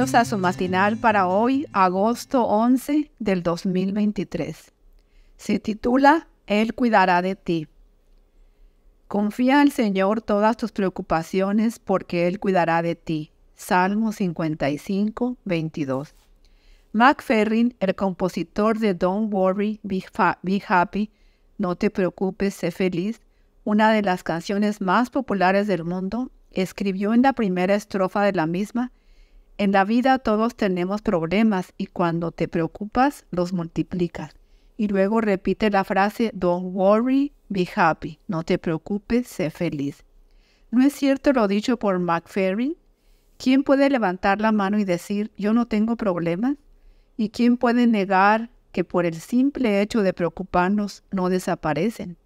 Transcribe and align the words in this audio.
A 0.00 0.24
su 0.24 0.38
matinal 0.38 0.96
para 0.96 1.28
hoy, 1.28 1.66
agosto 1.72 2.44
11 2.44 3.10
del 3.18 3.42
2023. 3.42 4.72
Se 5.36 5.58
titula 5.58 6.26
Él 6.46 6.74
cuidará 6.74 7.20
de 7.20 7.36
ti. 7.36 7.68
Confía 9.08 9.60
al 9.60 9.72
Señor 9.72 10.22
todas 10.22 10.56
tus 10.56 10.72
preocupaciones 10.72 11.78
porque 11.78 12.26
Él 12.28 12.40
cuidará 12.40 12.80
de 12.80 12.96
ti. 12.96 13.30
Salmo 13.54 14.12
55, 14.12 15.36
22. 15.44 16.14
Mac 16.92 17.22
Ferrin, 17.22 17.76
el 17.78 17.94
compositor 17.94 18.78
de 18.78 18.94
Don't 18.94 19.30
Worry, 19.30 19.80
Be, 19.82 20.02
Be 20.40 20.62
Happy, 20.66 21.10
No 21.58 21.76
te 21.76 21.90
preocupes, 21.90 22.54
sé 22.54 22.70
feliz, 22.70 23.20
una 23.64 23.92
de 23.92 24.00
las 24.00 24.22
canciones 24.22 24.80
más 24.80 25.10
populares 25.10 25.66
del 25.66 25.84
mundo, 25.84 26.30
escribió 26.52 27.12
en 27.12 27.20
la 27.20 27.34
primera 27.34 27.74
estrofa 27.74 28.22
de 28.22 28.32
la 28.32 28.46
misma, 28.46 28.92
en 29.60 29.72
la 29.72 29.84
vida 29.84 30.18
todos 30.18 30.56
tenemos 30.56 31.02
problemas 31.02 31.74
y 31.76 31.88
cuando 31.88 32.32
te 32.32 32.48
preocupas 32.48 33.26
los 33.30 33.52
multiplicas. 33.52 34.32
Y 34.78 34.88
luego 34.88 35.20
repite 35.20 35.68
la 35.68 35.84
frase 35.84 36.30
Don't 36.32 36.74
worry, 36.74 37.34
be 37.50 37.68
happy. 37.76 38.18
No 38.26 38.42
te 38.42 38.56
preocupes, 38.56 39.28
sé 39.28 39.50
feliz. 39.50 40.06
¿No 40.70 40.82
es 40.82 40.94
cierto 40.94 41.34
lo 41.34 41.46
dicho 41.46 41.76
por 41.76 41.98
McFerrin? 41.98 42.74
¿Quién 43.36 43.62
puede 43.62 43.90
levantar 43.90 44.40
la 44.40 44.50
mano 44.50 44.78
y 44.78 44.84
decir 44.84 45.30
yo 45.36 45.52
no 45.52 45.66
tengo 45.66 45.96
problemas? 45.96 46.56
¿Y 47.18 47.28
quién 47.28 47.58
puede 47.58 47.86
negar 47.86 48.48
que 48.72 48.82
por 48.82 49.04
el 49.04 49.16
simple 49.16 49.82
hecho 49.82 50.02
de 50.02 50.14
preocuparnos 50.14 51.04
no 51.10 51.28
desaparecen? 51.28 52.16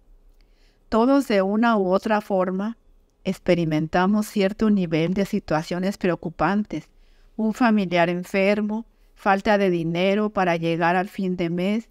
Todos 0.87 1.27
de 1.27 1.41
una 1.41 1.75
u 1.75 1.91
otra 1.91 2.21
forma 2.21 2.77
experimentamos 3.25 4.25
cierto 4.25 4.69
nivel 4.69 5.13
de 5.13 5.25
situaciones 5.25 5.97
preocupantes 5.97 6.87
un 7.35 7.53
familiar 7.53 8.09
enfermo, 8.09 8.85
falta 9.15 9.57
de 9.57 9.69
dinero 9.69 10.29
para 10.29 10.57
llegar 10.57 10.95
al 10.95 11.09
fin 11.09 11.35
de 11.35 11.49
mes, 11.49 11.89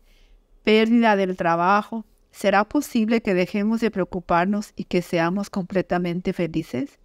pérdida 0.63 1.17
del 1.17 1.37
trabajo, 1.37 2.05
¿será 2.31 2.65
posible 2.65 3.21
que 3.21 3.35
dejemos 3.35 3.81
de 3.81 3.91
preocuparnos 3.91 4.73
y 4.77 4.85
que 4.85 5.03
seamos 5.03 5.51
completamente 5.51 6.33
felices? 6.33 6.99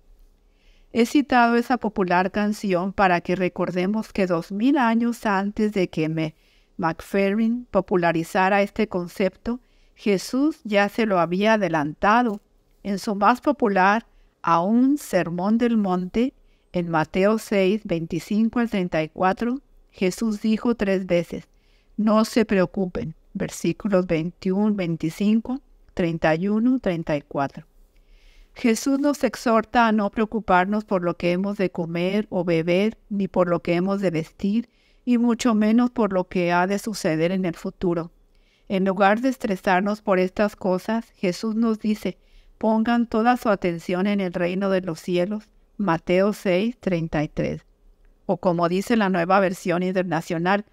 He 0.92 1.06
citado 1.06 1.56
esa 1.56 1.78
popular 1.78 2.32
canción 2.32 2.94
para 2.94 3.22
que 3.22 3.36
recordemos 3.36 4.12
que 4.12 4.26
dos 4.26 4.52
mil 4.52 4.78
años 4.78 5.26
antes 5.26 5.72
de 5.74 5.90
que 5.90 6.10
me 6.10 6.36
popularizara 7.70 8.62
este 8.62 8.88
concepto, 8.88 9.60
Jesús 9.94 10.62
ya 10.64 10.90
se 10.90 11.06
lo 11.06 11.20
había 11.20 11.54
adelantado 11.54 12.42
en 12.84 12.98
su 12.98 13.16
más 13.16 13.42
popular 13.42 14.08
aún 14.42 14.98
Sermón 14.98 15.58
del 15.58 15.78
Monte 15.78 16.34
en 16.74 16.90
Mateo 16.90 17.40
6, 17.40 17.82
25 17.84 18.60
al 18.60 18.70
34, 18.70 19.60
Jesús 19.92 20.42
dijo 20.42 20.76
tres 20.76 21.06
veces, 21.06 21.48
no 21.98 22.24
se 22.26 22.46
preocupen, 22.46 23.16
versículos 23.34 24.08
21, 24.08 24.76
25, 24.76 25.62
31, 25.94 26.80
34. 26.80 27.66
Jesús 28.54 29.00
nos 29.00 29.24
exhorta 29.24 29.88
a 29.88 29.92
no 29.92 30.10
preocuparnos 30.10 30.86
por 30.86 31.04
lo 31.04 31.16
que 31.16 31.32
hemos 31.32 31.58
de 31.58 31.72
comer 31.72 32.28
o 32.30 32.44
beber, 32.44 32.98
ni 33.10 33.28
por 33.28 33.50
lo 33.50 33.62
que 33.62 33.76
hemos 33.76 34.02
de 34.02 34.12
vestir, 34.12 34.70
y 35.06 35.18
mucho 35.18 35.56
menos 35.56 35.90
por 35.90 36.14
lo 36.14 36.28
que 36.28 36.52
ha 36.52 36.68
de 36.68 36.78
suceder 36.78 37.32
en 37.32 37.46
el 37.46 37.56
futuro. 37.56 38.12
En 38.68 38.86
lugar 38.86 39.22
de 39.22 39.30
estresarnos 39.30 40.02
por 40.02 40.20
estas 40.20 40.56
cosas, 40.56 41.10
Jesús 41.16 41.56
nos 41.56 41.80
dice, 41.80 42.18
pongan 42.58 43.08
toda 43.08 43.38
su 43.38 43.50
atención 43.50 44.08
en 44.08 44.20
el 44.20 44.34
reino 44.34 44.70
de 44.70 44.82
los 44.82 45.00
cielos, 45.00 45.50
Mateo 45.80 46.34
6, 46.34 46.76
33. 46.82 47.62
O 48.26 48.36
como 48.36 48.68
dice 48.68 48.98
la 48.98 49.08
nueva 49.08 49.40
versión 49.40 49.82
internacional, 49.82 50.66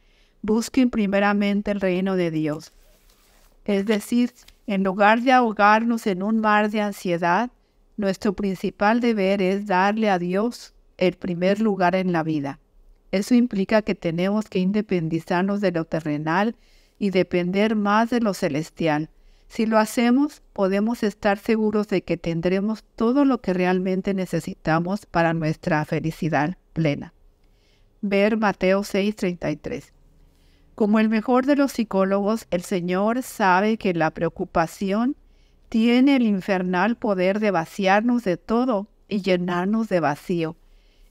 busquen 0.43 0.91
primeramente 0.91 1.71
el 1.71 1.81
reino 1.81 2.17
de 2.17 2.33
Dios. 2.33 2.73
Es 3.65 3.87
decir, 3.87 4.33
en 4.67 4.83
lugar 4.83 5.21
de 5.21 5.31
ahogarnos 5.31 6.09
en 6.09 6.25
un 6.25 6.41
mar 6.41 6.73
de 6.73 6.81
ansiedad, 6.81 7.51
nuestro 7.97 8.33
principal 8.33 8.99
deber 8.99 9.41
es 9.43 9.69
darle 9.69 10.11
a 10.11 10.19
Dios 10.19 10.75
el 10.99 11.15
primer 11.15 11.61
lugar 11.61 11.95
en 11.95 12.11
la 12.11 12.25
vida. 12.25 12.59
Eso 13.13 13.37
implica 13.37 13.83
que 13.83 13.95
tenemos 13.95 14.49
que 14.49 14.59
independizarnos 14.59 15.61
de 15.61 15.71
lo 15.71 15.85
terrenal 15.85 16.57
y 16.99 17.11
depender 17.11 17.77
más 17.77 18.11
de 18.11 18.19
lo 18.19 18.35
celestial, 18.35 19.09
si 19.49 19.67
lo 19.67 19.79
hacemos, 19.79 20.43
podemos 20.53 21.03
estar 21.03 21.39
seguros 21.39 21.89
de 21.89 22.03
que 22.03 22.17
tendremos 22.17 22.85
todo 22.97 23.25
lo 23.25 23.41
que 23.41 23.55
realmente 23.55 24.13
necesitamos 24.13 25.07
para 25.07 25.35
nuestra 25.35 25.85
felicidad 25.85 26.57
plena. 26.73 27.15
Ver 28.03 28.37
Mateo 28.37 28.83
6:33. 28.83 29.93
Como 30.75 30.99
el 30.99 31.09
mejor 31.09 31.47
de 31.47 31.57
los 31.57 31.73
psicólogos, 31.73 32.47
el 32.51 32.63
Señor 32.63 33.23
sabe 33.23 33.79
que 33.79 33.95
la 33.95 34.11
preocupación 34.11 35.17
tiene 35.69 36.17
el 36.17 36.23
infernal 36.23 36.97
poder 36.97 37.41
de 37.41 37.51
vaciarnos 37.51 38.25
de 38.25 38.37
todo 38.37 38.89
y 39.09 39.23
llenarnos 39.23 39.89
de 39.89 40.01
vacío. 40.01 40.57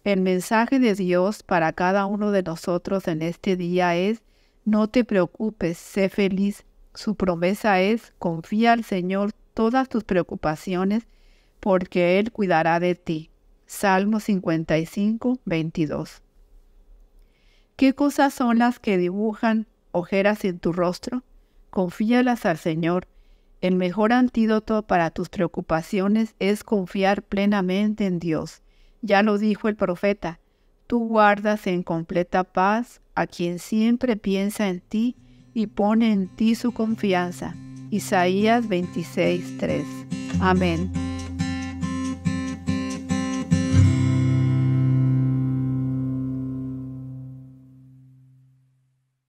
El 0.04 0.22
mensaje 0.22 0.78
de 0.78 0.94
Dios 0.94 1.42
para 1.42 1.74
cada 1.74 2.06
uno 2.06 2.30
de 2.32 2.44
nosotros 2.44 3.08
en 3.08 3.24
este 3.24 3.56
día 3.56 3.96
es, 3.96 4.22
no 4.64 4.88
te 4.88 5.04
preocupes, 5.04 5.80
sé 5.80 6.10
feliz, 6.10 6.64
su 6.96 7.16
promesa 7.16 7.82
es, 7.82 8.14
confía 8.18 8.74
al 8.74 8.84
Señor 8.84 9.34
todas 9.54 9.90
tus 9.90 10.04
preocupaciones, 10.04 11.08
porque 11.60 12.20
Él 12.20 12.32
cuidará 12.32 12.80
de 12.80 12.96
ti. 12.96 13.30
Salmo 13.66 14.20
55, 14.20 15.40
22. 15.46 16.22
¿Qué 17.76 17.94
cosas 17.94 18.34
son 18.34 18.60
las 18.60 18.80
que 18.80 18.98
dibujan 18.98 19.68
ojeras 19.92 20.46
en 20.46 20.60
tu 20.60 20.72
rostro? 20.72 21.24
Confíalas 21.70 22.46
al 22.46 22.58
Señor. 22.58 23.08
El 23.62 23.76
mejor 23.76 24.14
antídoto 24.14 24.84
para 24.84 25.10
tus 25.10 25.30
preocupaciones 25.30 26.36
es 26.40 26.64
confiar 26.64 27.24
plenamente 27.24 28.06
en 28.06 28.20
Dios. 28.20 28.62
Ya 29.02 29.24
lo 29.24 29.38
dijo 29.38 29.68
el 29.68 29.76
profeta, 29.76 30.40
tú 30.88 31.08
guardas 31.08 31.68
en 31.68 31.84
completa 31.84 32.44
paz 32.44 33.02
a 33.16 33.28
quien 33.28 33.60
siempre 33.60 34.16
piensa 34.16 34.68
en 34.70 34.82
ti 34.82 35.16
y 35.56 35.66
pone 35.68 36.12
en 36.12 36.28
ti 36.28 36.54
su 36.54 36.72
confianza. 36.72 37.56
Isaías 37.90 38.68
26:3. 38.68 39.84
Amén. 40.40 40.92